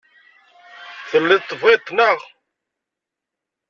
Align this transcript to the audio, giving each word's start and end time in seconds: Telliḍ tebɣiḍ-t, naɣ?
Telliḍ 1.09 1.41
tebɣiḍ-t, 1.43 1.89
naɣ? 1.97 2.19